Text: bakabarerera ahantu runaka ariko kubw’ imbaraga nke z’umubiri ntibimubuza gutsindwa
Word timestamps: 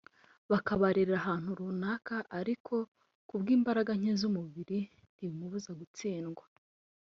bakabarerera 0.51 1.15
ahantu 1.21 1.49
runaka 1.59 2.15
ariko 2.39 2.75
kubw’ 3.29 3.47
imbaraga 3.57 3.91
nke 3.99 4.13
z’umubiri 4.19 4.79
ntibimubuza 5.13 5.71
gutsindwa 5.79 6.45